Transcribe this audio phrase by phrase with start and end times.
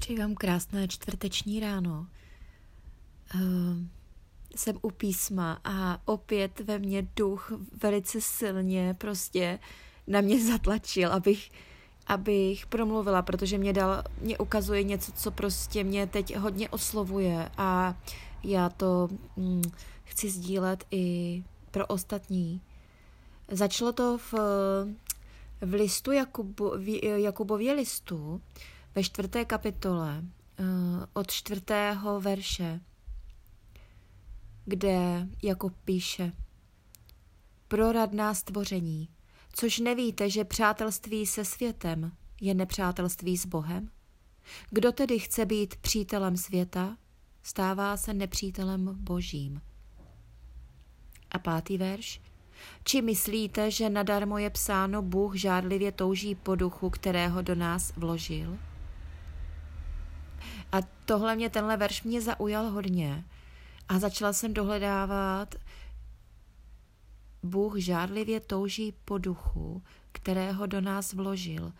[0.00, 2.06] Přeji vám krásné čtvrteční ráno.
[3.34, 3.40] Uh,
[4.56, 7.52] jsem u písma a opět ve mně duch
[7.82, 9.58] velice silně prostě
[10.06, 11.50] na mě zatlačil, abych,
[12.06, 17.96] abych promluvila, protože mě dal, mě ukazuje něco, co prostě mě teď hodně oslovuje a
[18.44, 19.62] já to hm,
[20.04, 22.60] chci sdílet i pro ostatní.
[23.48, 24.34] Začalo to v,
[25.60, 26.88] v listu Jakubu, v
[27.22, 28.40] Jakubově listu,
[28.94, 30.64] ve čtvrté kapitole eh,
[31.12, 32.80] od čtvrtého verše,
[34.64, 36.32] kde jako píše
[37.68, 39.08] Proradná stvoření,
[39.52, 43.90] což nevíte, že přátelství se světem je nepřátelství s Bohem?
[44.70, 46.96] Kdo tedy chce být přítelem světa,
[47.42, 49.60] stává se nepřítelem božím.
[51.30, 52.20] A pátý verš.
[52.84, 58.58] Či myslíte, že nadarmo je psáno Bůh žádlivě touží po duchu, kterého do nás vložil?
[60.72, 63.24] A tohle mě, tenhle verš mě zaujal hodně.
[63.88, 65.54] A začala jsem dohledávat,
[67.42, 69.82] Bůh žádlivě touží po duchu,
[70.12, 71.72] kterého do nás vložil.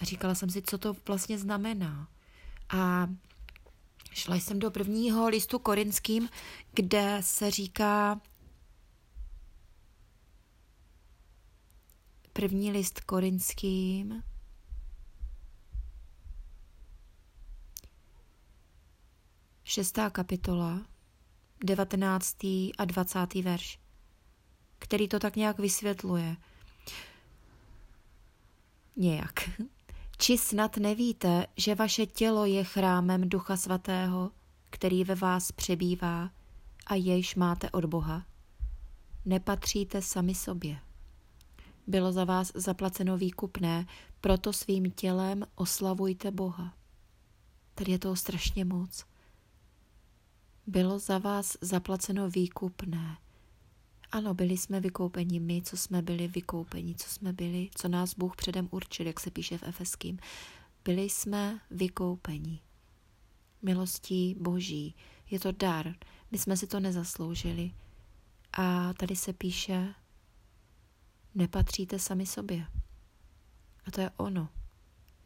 [0.00, 2.08] A říkala jsem si, co to vlastně znamená.
[2.68, 3.08] A
[4.12, 6.28] šla jsem do prvního listu korinským,
[6.74, 8.20] kde se říká
[12.32, 14.22] první list korinským,
[19.64, 20.86] šestá kapitola,
[21.64, 23.78] devatenáctý a dvacátý verš,
[24.78, 26.36] který to tak nějak vysvětluje.
[28.96, 29.50] Nějak.
[30.18, 34.30] Či snad nevíte, že vaše tělo je chrámem Ducha Svatého,
[34.70, 36.30] který ve vás přebývá
[36.86, 38.26] a jejž máte od Boha?
[39.24, 40.78] Nepatříte sami sobě.
[41.86, 43.86] Bylo za vás zaplaceno výkupné,
[44.20, 46.74] proto svým tělem oslavujte Boha.
[47.74, 49.11] Tady je toho strašně moc
[50.66, 53.16] bylo za vás zaplaceno výkupné.
[54.12, 58.36] Ano, byli jsme vykoupeni my, co jsme byli vykoupeni, co jsme byli, co nás Bůh
[58.36, 60.18] předem určil, jak se píše v Efeským.
[60.84, 62.60] Byli jsme vykoupeni.
[63.62, 64.94] Milostí Boží.
[65.30, 65.94] Je to dar.
[66.30, 67.72] My jsme si to nezasloužili.
[68.52, 69.94] A tady se píše,
[71.34, 72.66] nepatříte sami sobě.
[73.86, 74.48] A to je ono.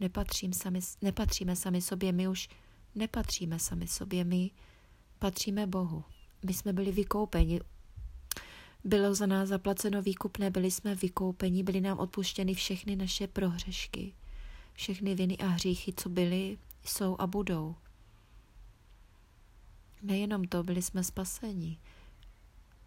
[0.00, 2.49] Nepatřím sami, nepatříme sami sobě, my už
[2.94, 4.50] nepatříme sami sobě, my
[5.26, 6.04] patříme Bohu.
[6.44, 7.60] My jsme byli vykoupeni.
[8.84, 14.12] Bylo za nás zaplaceno výkupné, byli jsme vykoupeni, byly nám odpuštěny všechny naše prohřešky,
[14.72, 17.75] všechny viny a hříchy, co byly, jsou a budou.
[20.03, 21.78] Nejenom to, byli jsme spaseni.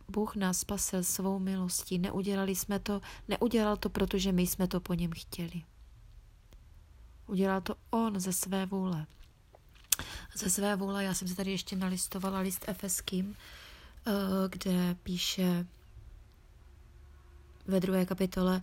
[0.10, 1.98] Bůh nás spasil svou milostí.
[1.98, 5.64] Neudělali jsme to, neudělal to, protože my jsme to po něm chtěli.
[7.28, 9.08] Udělal to On ze své vůle
[10.36, 11.04] ze své vůle.
[11.04, 13.36] Já jsem si tady ještě nalistovala list Efeským,
[14.08, 14.12] eh,
[14.50, 15.66] kde píše
[17.68, 18.62] ve druhé kapitole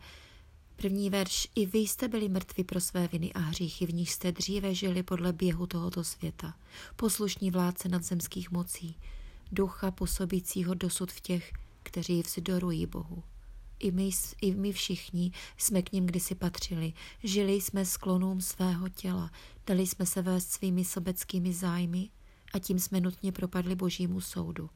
[0.76, 1.48] První verš.
[1.54, 5.02] I vy jste byli mrtvi pro své viny a hříchy, v nich jste dříve žili
[5.02, 6.54] podle běhu tohoto světa.
[6.96, 8.96] Poslušní vládce nadzemských mocí,
[9.52, 11.52] ducha působícího dosud v těch,
[11.82, 13.22] kteří vzdorují Bohu.
[13.78, 14.10] I my,
[14.40, 16.92] I my všichni jsme k ním kdysi patřili.
[17.24, 19.30] Žili jsme sklonům svého těla,
[19.66, 22.08] dali jsme se vést svými sobeckými zájmy
[22.54, 24.70] a tím jsme nutně propadli božímu soudu.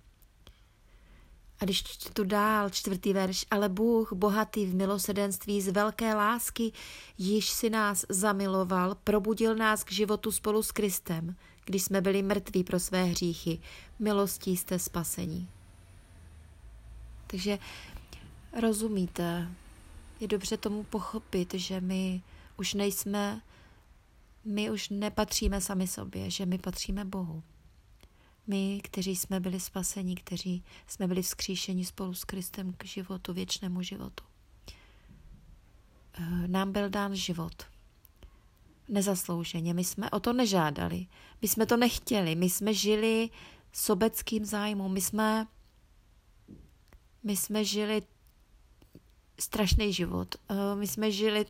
[1.61, 6.73] A když čtu dál, čtvrtý verš, ale Bůh, bohatý v milosedenství z velké lásky,
[7.19, 12.65] již si nás zamiloval, probudil nás k životu spolu s Kristem, když jsme byli mrtví
[12.65, 13.59] pro své hříchy.
[13.99, 15.49] Milostí jste spasení.
[17.27, 17.59] Takže
[18.53, 19.49] Rozumíte,
[20.21, 22.23] je dobře tomu pochopit, že my
[22.57, 23.43] už nejsme,
[24.45, 27.43] my už nepatříme sami sobě, že my patříme Bohu.
[28.47, 33.83] My, kteří jsme byli spaseni, kteří jsme byli vzkříšeni spolu s Kristem k životu, věčnému
[33.83, 34.25] životu.
[36.15, 37.63] Eh, nám byl dán život.
[38.89, 39.75] Nezaslouženě.
[39.75, 41.07] My jsme o to nežádali.
[41.43, 42.35] My jsme to nechtěli.
[42.35, 43.31] My jsme žili
[43.73, 44.93] sobeckým zájmem.
[44.93, 45.47] My jsme,
[47.23, 48.03] my jsme žili
[49.41, 50.35] strašný život.
[50.35, 51.47] Eh, my jsme žili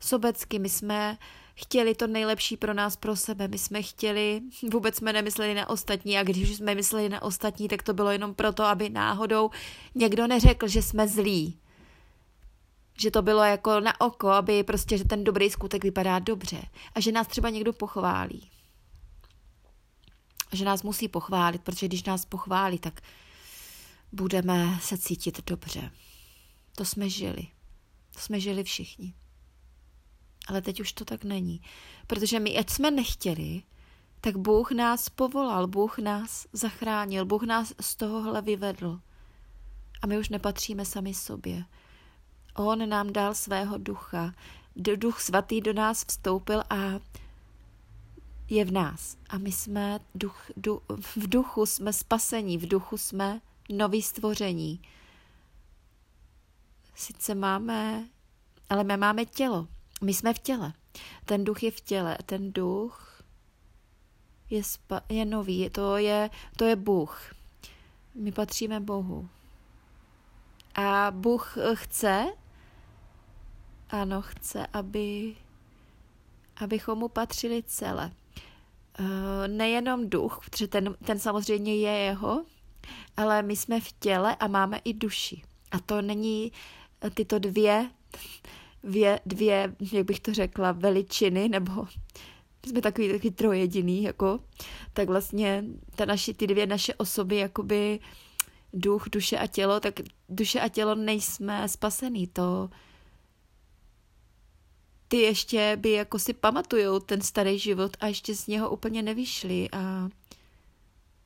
[0.00, 1.18] sobecky, my jsme
[1.54, 3.48] chtěli to nejlepší pro nás, pro sebe.
[3.48, 4.40] My jsme chtěli,
[4.72, 8.34] vůbec jsme nemysleli na ostatní a když jsme mysleli na ostatní, tak to bylo jenom
[8.34, 9.50] proto, aby náhodou
[9.94, 11.58] někdo neřekl, že jsme zlí.
[13.00, 16.62] Že to bylo jako na oko, aby prostě, že ten dobrý skutek vypadá dobře.
[16.94, 18.50] A že nás třeba někdo pochválí.
[20.52, 23.00] A že nás musí pochválit, protože když nás pochválí, tak
[24.12, 25.90] budeme se cítit dobře.
[26.76, 27.46] To jsme žili.
[28.14, 29.14] To jsme žili všichni.
[30.48, 31.60] Ale teď už to tak není.
[32.06, 33.62] Protože my, ať jsme nechtěli,
[34.20, 39.00] tak Bůh nás povolal, Bůh nás zachránil, Bůh nás z tohohle vyvedl.
[40.02, 41.64] A my už nepatříme sami sobě.
[42.56, 44.34] On nám dal svého ducha.
[44.76, 47.00] Duch svatý do nás vstoupil a
[48.48, 49.16] je v nás.
[49.28, 50.82] A my jsme duch, du,
[51.16, 54.80] v duchu jsme spasení, v duchu jsme nový stvoření.
[56.94, 58.08] Sice máme,
[58.70, 59.68] ale my máme tělo.
[60.02, 60.72] My jsme v těle.
[61.24, 62.18] Ten duch je v těle.
[62.26, 63.22] Ten duch
[64.50, 65.70] je, spa, je nový.
[65.70, 67.34] To je, to je Bůh.
[68.14, 69.28] My patříme Bohu.
[70.74, 72.26] A Bůh chce,
[73.90, 75.36] ano, chce, aby,
[76.56, 78.12] abychom mu patřili celé.
[78.98, 82.44] Eh, nejenom duch, protože ten, ten samozřejmě je jeho,
[83.16, 85.42] ale my jsme v těle a máme i duši.
[85.70, 86.52] A to není
[87.10, 87.90] tyto dvě,
[88.84, 91.86] dvě, dvě jak bych to řekla, veličiny, nebo
[92.66, 94.40] jsme takový, takový trojediný, jako,
[94.92, 95.64] tak vlastně
[95.94, 98.00] ta naši, ty dvě naše osoby, jakoby
[98.72, 99.94] duch, duše a tělo, tak
[100.28, 102.70] duše a tělo nejsme spasený, to
[105.08, 109.68] ty ještě by jako si pamatujou ten starý život a ještě z něho úplně nevyšli
[109.72, 110.08] a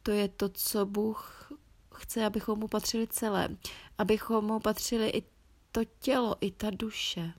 [0.03, 1.53] to je to, co Bůh
[1.95, 3.49] chce, abychom mu patřili celé,
[3.99, 5.23] abychom mu patřili i
[5.79, 7.33] to tělo, i ta duše,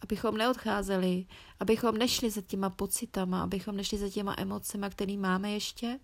[0.00, 1.26] abychom neodcházeli,
[1.60, 6.00] abychom nešli za těma pocitama, abychom nešli za těma emocema, který máme ještě,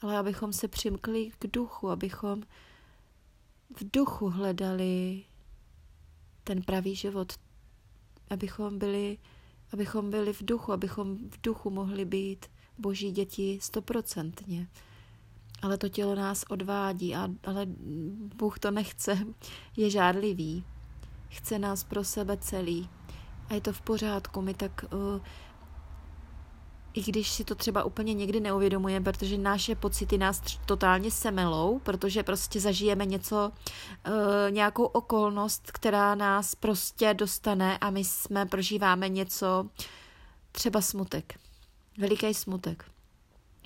[0.00, 2.42] ale abychom se přimkli k duchu, abychom
[3.76, 5.24] v duchu hledali
[6.44, 7.32] ten pravý život,
[8.30, 9.18] abychom byli,
[9.72, 12.46] abychom byli v duchu, abychom v duchu mohli být
[12.78, 14.68] boží děti stoprocentně.
[15.64, 17.66] Ale to tělo nás odvádí, a, ale
[18.36, 19.18] Bůh to nechce,
[19.76, 20.64] je žádlivý.
[21.28, 22.88] Chce nás pro sebe celý.
[23.48, 25.20] A je to v pořádku, my tak uh,
[26.94, 32.22] i když si to třeba úplně někdy neuvědomujeme, protože naše pocity nás totálně semelou, protože
[32.22, 33.52] prostě zažijeme něco,
[34.06, 34.14] uh,
[34.50, 39.66] nějakou okolnost, která nás prostě dostane a my jsme prožíváme něco,
[40.52, 41.40] třeba smutek,
[41.98, 42.93] veliký smutek.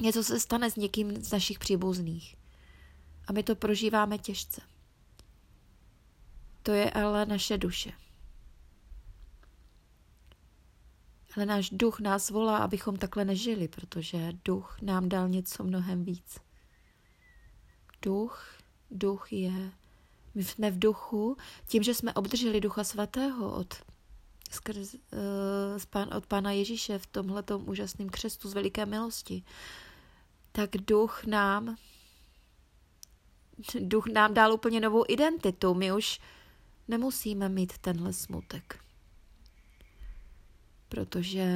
[0.01, 2.37] Něco se stane s někým z našich příbuzných
[3.29, 4.61] a my to prožíváme těžce.
[6.63, 7.93] To je ale naše duše.
[11.37, 16.39] Ale náš duch nás volá, abychom takhle nežili, protože duch nám dal něco mnohem víc.
[18.03, 18.59] Duch,
[18.91, 19.73] duch je,
[20.35, 21.37] my jsme v duchu,
[21.67, 23.75] tím, že jsme obdrželi ducha svatého od,
[24.51, 29.45] skrz, uh, od Pána Ježíše v tomhletom úžasném křestu z veliké milosti,
[30.59, 31.77] tak duch nám
[33.81, 35.75] duch nám dal úplně novou identitu.
[35.75, 36.21] My už
[36.89, 38.85] nemusíme mít tenhle smutek.
[40.89, 41.47] Protože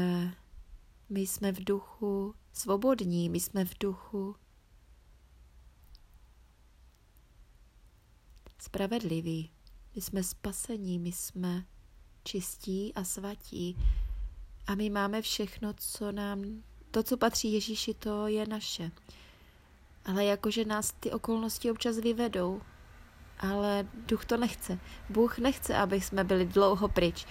[1.08, 4.36] my jsme v duchu svobodní, my jsme v duchu
[8.58, 9.50] spravedliví,
[9.94, 11.64] my jsme spasení, my jsme
[12.24, 13.76] čistí a svatí.
[14.66, 18.90] A my máme všechno, co nám, to, co patří Ježíši, to je naše.
[20.04, 22.60] Ale jakože nás ty okolnosti občas vyvedou,
[23.38, 24.78] ale duch to nechce.
[25.08, 27.26] Bůh nechce, aby jsme byli dlouho pryč.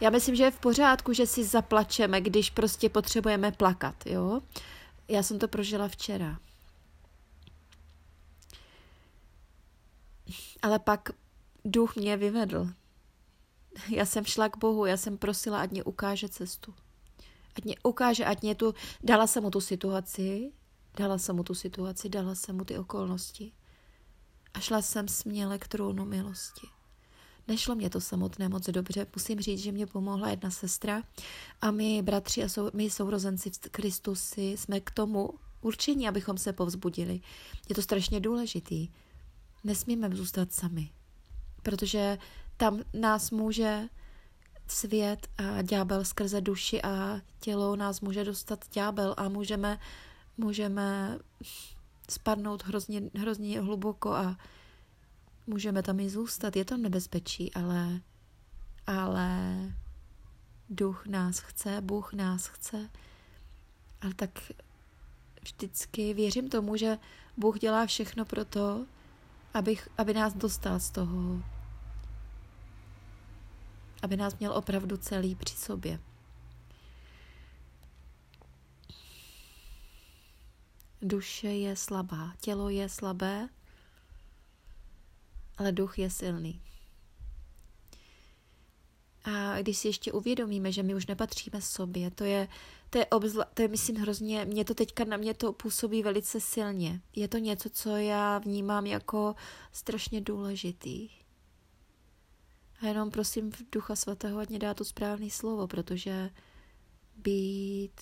[0.00, 4.40] Já myslím, že je v pořádku, že si zaplačeme, když prostě potřebujeme plakat, jo.
[5.08, 6.38] Já jsem to prožila včera.
[10.62, 11.10] Ale pak
[11.64, 12.68] duch mě vyvedl.
[13.88, 16.74] Já jsem šla k Bohu, já jsem prosila, ať mě ukáže cestu.
[17.54, 20.52] Ať mě ukáže, ať mě tu, dala jsem mu tu situaci,
[20.96, 23.52] dala jsem mu tu situaci, dala jsem mu ty okolnosti.
[24.54, 26.66] A šla jsem směle k trůnu milosti.
[27.48, 31.02] Nešlo mě to samotné moc dobře, musím říct, že mě pomohla jedna sestra
[31.60, 35.30] a my bratři a sou, my sourozenci v Kristusi jsme k tomu
[35.60, 37.20] určení, abychom se povzbudili.
[37.68, 38.88] Je to strašně důležitý.
[39.64, 40.90] Nesmíme zůstat sami,
[41.62, 42.18] protože
[42.56, 43.88] tam nás může
[44.66, 49.78] svět a ďábel skrze duši a tělo nás může dostat ďábel a můžeme,
[50.36, 51.18] můžeme
[52.10, 54.36] spadnout hrozně, hrozně hluboko a
[55.46, 58.00] Můžeme tam i zůstat, je tam nebezpečí, ale,
[58.86, 59.54] ale
[60.70, 62.90] duch nás chce, Bůh nás chce.
[64.00, 64.30] Ale tak
[65.42, 66.98] vždycky věřím tomu, že
[67.36, 68.86] Bůh dělá všechno pro to,
[69.54, 71.42] aby, aby nás dostal z toho,
[74.02, 76.00] aby nás měl opravdu celý při sobě.
[81.02, 83.48] Duše je slabá, tělo je slabé,
[85.58, 86.60] ale duch je silný.
[89.24, 92.48] A když si ještě uvědomíme, že my už nepatříme sobě, to je,
[92.90, 96.40] to je, obzla, to je myslím hrozně, mě to teďka na mě to působí velice
[96.40, 97.00] silně.
[97.16, 99.34] Je to něco, co já vnímám jako
[99.72, 101.21] strašně důležitý.
[102.82, 106.30] A jenom prosím v Ducha Svatého, ať mě dá to správné slovo, protože
[107.16, 108.00] být,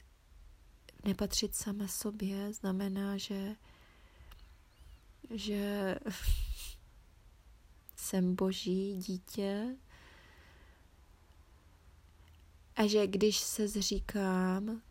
[1.05, 3.57] nepatřit sama sobě znamená, že
[5.31, 5.95] že
[7.97, 9.77] jsem boží dítě.
[12.77, 14.83] A že když se zříkám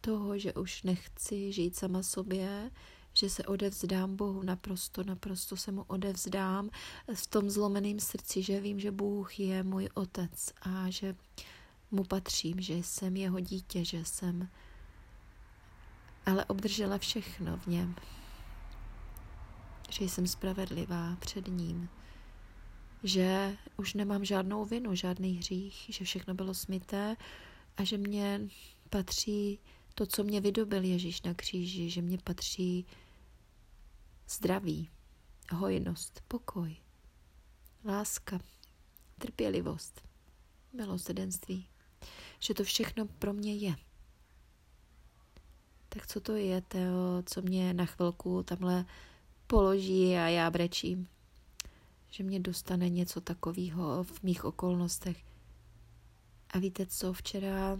[0.00, 2.70] toho, že už nechci žít sama sobě,
[3.12, 4.42] že se odevzdám Bohu.
[4.42, 6.70] Naprosto, naprosto se mu odevzdám
[7.14, 11.14] v tom zlomeném srdci, že vím, že Bůh je můj otec a že
[11.90, 14.48] mu patřím, že jsem jeho dítě, že jsem
[16.26, 17.94] ale obdržela všechno v něm
[19.90, 21.88] že jsem spravedlivá před ním,
[23.02, 27.16] že už nemám žádnou vinu, žádný hřích, že všechno bylo smité
[27.76, 28.40] a že mě
[28.90, 29.58] patří
[29.98, 32.86] to, co mě vydobil Ježíš na kříži, že mě patří
[34.28, 34.90] zdraví,
[35.52, 36.76] hojnost, pokoj,
[37.84, 38.40] láska,
[39.18, 40.02] trpělivost,
[40.72, 41.68] milosedenství,
[42.38, 43.76] že to všechno pro mě je.
[45.88, 48.84] Tak co to je, Teo, co mě na chvilku tamhle
[49.46, 51.08] položí a já brečím,
[52.10, 55.24] že mě dostane něco takového v mých okolnostech.
[56.50, 57.78] A víte co, včera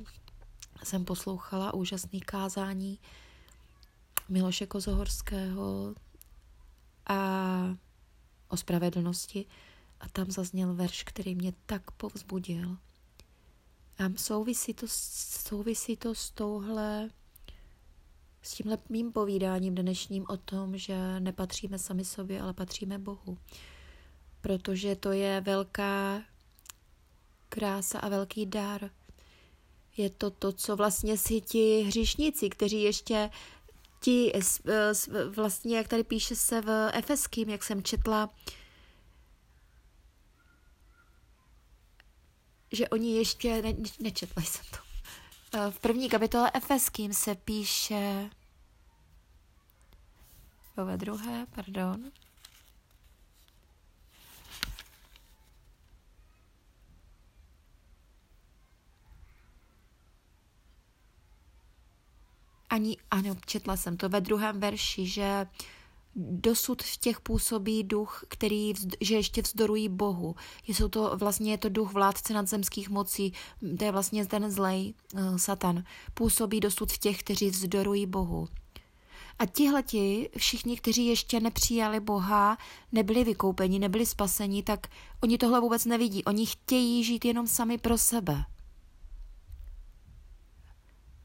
[0.85, 2.99] jsem poslouchala úžasný kázání
[4.29, 5.95] Miloše Kozohorského
[7.07, 7.19] a
[8.49, 9.47] o spravedlnosti
[10.01, 12.77] a tam zazněl verš, který mě tak povzbudil.
[13.99, 17.11] A souvisí to, souvisí to s touhle
[18.43, 23.39] s tímhle mým povídáním dnešním o tom, že nepatříme sami sobě, ale patříme Bohu.
[24.41, 26.23] Protože to je velká
[27.49, 28.91] krása a velký dar.
[29.99, 33.31] Je to to, co vlastně si ti hříšníci, kteří ještě
[34.01, 34.33] ti,
[35.29, 38.31] vlastně, jak tady píše se v Efeským, jak jsem četla,
[42.73, 44.79] že oni ještě, ne, nečetla jsem to,
[45.71, 48.31] v první kapitole Efeským se píše,
[50.85, 52.11] ve druhé, pardon,
[62.71, 65.47] ani, ano, četla jsem to ve druhém verši, že
[66.19, 70.35] dosud v těch působí duch, který, že ještě vzdorují Bohu.
[70.67, 73.33] Jsou to, vlastně je to duch vládce nadzemských mocí,
[73.79, 75.85] to je vlastně ten zlej uh, satan.
[76.15, 78.49] Působí dosud v těch, kteří vzdorují Bohu.
[79.39, 82.59] A tihleti, všichni, kteří ještě nepřijali Boha,
[82.93, 84.87] nebyli vykoupeni, nebyli spaseni, tak
[85.23, 86.25] oni tohle vůbec nevidí.
[86.25, 88.45] Oni chtějí žít jenom sami pro sebe.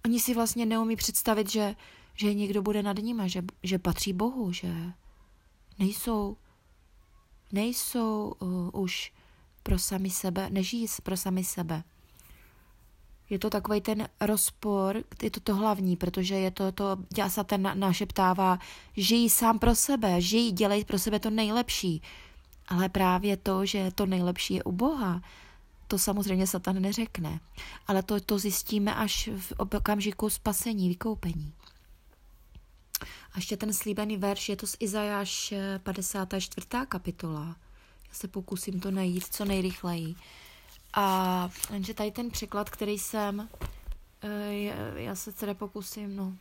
[0.06, 1.76] Oni si vlastně neumí představit, že
[2.16, 4.68] že někdo bude nad nimi, že, že patří Bohu, že
[5.80, 6.38] nejsou,
[7.52, 9.14] nejsou uh, už
[9.64, 11.84] pro sami sebe, nežijí pro sami sebe.
[13.30, 17.72] Je to takový ten rozpor, je to to hlavní, protože je to, to se ten
[17.80, 18.60] našeptává,
[18.98, 22.02] žijí sám pro sebe, žijí, dělej pro sebe to nejlepší.
[22.68, 25.22] Ale právě to, že to nejlepší je u Boha,
[25.94, 27.40] to samozřejmě Satan neřekne.
[27.88, 31.54] Ale to, to zjistíme až v okamžiku spasení, vykoupení.
[33.02, 36.68] A ještě ten slíbený verš, je to z Izajáš 54.
[36.88, 37.56] kapitola.
[38.08, 40.16] Já se pokusím to najít co nejrychleji.
[40.94, 43.50] A jenže tady ten překlad, který jsem,
[44.22, 46.34] eh, já se teda pokusím, no,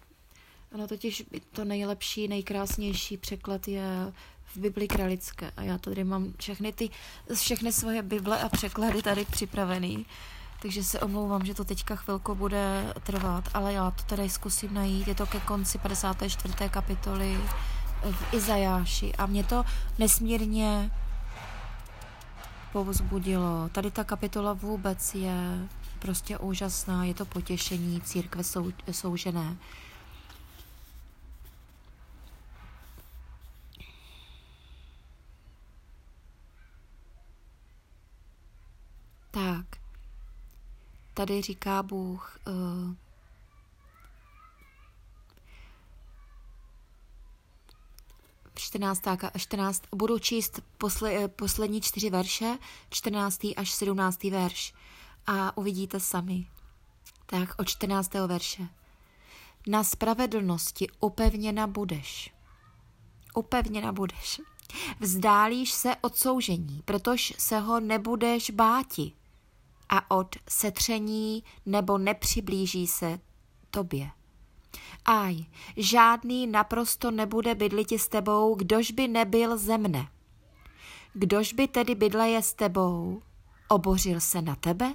[0.74, 4.12] ono totiž to nejlepší, nejkrásnější překlad je
[4.54, 5.50] v Bibli kralické.
[5.56, 6.90] A já tady mám všechny ty,
[7.34, 10.06] všechny svoje Bible a překlady tady připravený.
[10.62, 15.08] Takže se omlouvám, že to teďka chvilku bude trvat, ale já to tady zkusím najít.
[15.08, 16.54] Je to ke konci 54.
[16.70, 17.38] kapitoly
[18.10, 19.64] v Izajáši a mě to
[19.98, 20.90] nesmírně
[22.72, 23.68] povzbudilo.
[23.72, 25.68] Tady ta kapitola vůbec je
[25.98, 29.56] prostě úžasná, je to potěšení církve sou, soužené.
[39.30, 39.66] Tak.
[41.26, 42.54] Tady říká Bůh, uh,
[42.92, 42.96] eh,
[48.54, 49.02] 14,
[49.36, 52.58] 14, budu číst posle, eh, poslední čtyři verše,
[52.90, 53.54] 14.
[53.56, 54.30] až 17.
[54.30, 54.74] verš
[55.26, 56.46] a uvidíte sami.
[57.26, 58.26] Tak od 14.
[58.26, 58.68] verše.
[59.66, 62.34] Na spravedlnosti upevněna budeš.
[63.34, 64.40] Upevněna budeš.
[65.00, 69.12] Vzdálíš se od soužení, protože se ho nebudeš báti
[69.92, 73.20] a od setření nebo nepřiblíží se
[73.70, 74.10] tobě.
[75.04, 75.44] Aj,
[75.76, 80.08] žádný naprosto nebude bydliti s tebou, kdož by nebyl ze mne.
[81.12, 83.22] Kdož by tedy bydleje s tebou,
[83.68, 84.94] obořil se na tebe?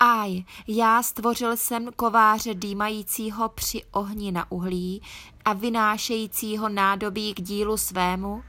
[0.00, 5.02] Aj, já stvořil jsem kováře dýmajícího při ohni na uhlí
[5.44, 8.42] a vynášejícího nádobí k dílu svému.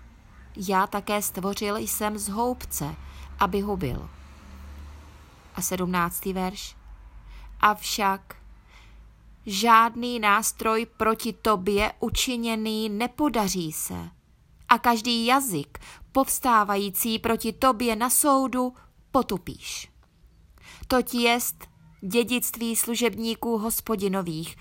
[0.67, 2.96] Já také stvořil jsem z houbce,
[3.39, 4.10] aby hubil.
[5.56, 6.75] A sedmnáctý verš.
[7.60, 8.36] Avšak
[9.46, 14.10] žádný nástroj proti tobě učiněný nepodaří se.
[14.70, 15.80] A každý jazyk
[16.12, 18.74] povstávající proti tobě na soudu
[19.12, 19.92] potupíš.
[20.88, 21.68] Toť jest
[22.01, 24.56] dědictví služebníků hospodinových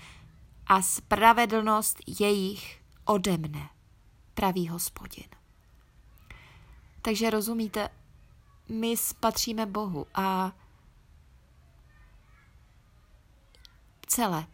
[0.67, 3.69] a spravedlnost jejich ode mne,
[4.33, 5.29] pravý hospodin.
[7.01, 7.89] Takže rozumíte,
[8.69, 10.51] my spatříme Bohu a
[14.07, 14.45] celé.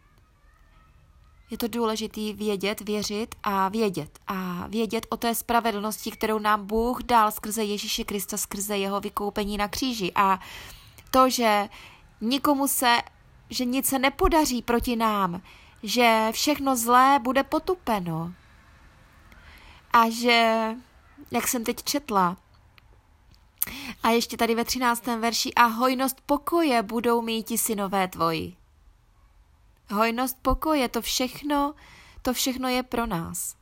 [1.50, 4.18] Je to důležité vědět, věřit a vědět.
[4.26, 9.56] A vědět o té spravedlnosti, kterou nám Bůh dal skrze Ježíše Krista, skrze jeho vykoupení
[9.56, 10.12] na kříži.
[10.14, 10.40] A
[11.10, 11.68] to, že
[12.20, 12.98] nikomu se,
[13.50, 15.42] že nic se nepodaří proti nám,
[15.82, 18.32] že všechno zlé bude potupeno.
[19.92, 20.68] A že,
[21.30, 22.36] jak jsem teď četla,
[24.02, 25.06] a ještě tady ve 13.
[25.06, 28.56] verši, a hojnost pokoje budou mít ti synové tvoji.
[29.90, 31.74] Hojnost pokoje, to všechno,
[32.22, 33.56] to všechno je pro nás.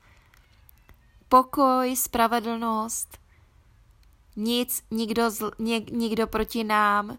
[1.29, 3.19] Pokoj, spravedlnost,
[4.37, 7.19] nic, nikdo, zl, něk, nikdo proti nám,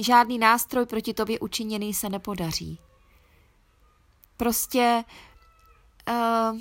[0.00, 2.78] žádný nástroj proti tobě učiněný se nepodaří.
[4.36, 5.04] Prostě
[6.08, 6.60] uh,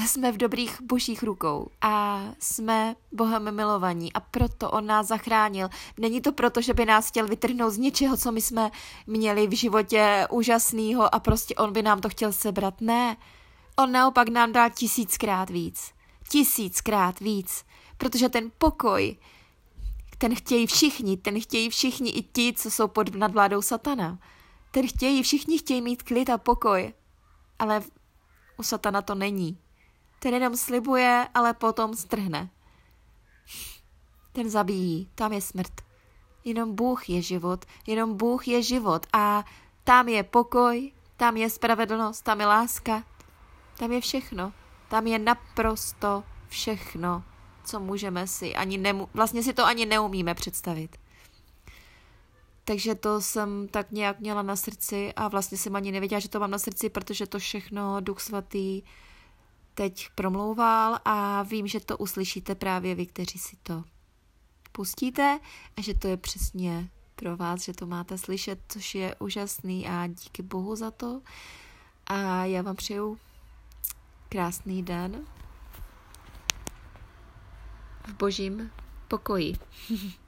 [0.00, 5.68] jsme v dobrých božích rukou a jsme Bohem milovaní a proto On nás zachránil.
[5.98, 8.70] Není to proto, že by nás chtěl vytrhnout z něčeho, co my jsme
[9.06, 12.80] měli v životě úžasného a prostě On by nám to chtěl sebrat.
[12.80, 13.16] Ne,
[13.76, 15.92] On naopak nám dá tisíckrát víc.
[16.28, 17.64] Tisíckrát víc.
[17.98, 19.16] Protože ten pokoj,
[20.18, 24.18] ten chtějí všichni, ten chtějí všichni i ti, co jsou pod nadvládou satana.
[24.70, 26.92] Ten chtějí, všichni chtějí mít klid a pokoj.
[27.58, 27.82] Ale
[28.58, 29.58] u satana to není.
[30.22, 32.50] Ten jenom slibuje, ale potom strhne.
[34.32, 35.72] Ten zabíjí, tam je smrt.
[36.44, 39.44] Jenom Bůh je život, jenom Bůh je život a
[39.84, 43.04] tam je pokoj, tam je spravedlnost, tam je láska,
[43.76, 44.52] tam je všechno.
[44.88, 47.24] Tam je naprosto všechno,
[47.64, 50.96] co můžeme si ani nemu, vlastně si to ani neumíme představit.
[52.64, 56.40] Takže to jsem tak nějak měla na srdci a vlastně jsem ani nevěděla, že to
[56.40, 58.82] mám na srdci, protože to všechno Duch Svatý
[59.74, 63.84] teď promlouval a vím, že to uslyšíte právě vy, kteří si to
[64.72, 65.40] pustíte
[65.76, 70.06] a že to je přesně pro vás, že to máte slyšet, což je úžasný a
[70.06, 71.22] díky Bohu za to.
[72.06, 73.18] A já vám přeju
[74.28, 75.26] krásný den
[78.06, 78.70] v božím
[79.08, 79.52] pokoji.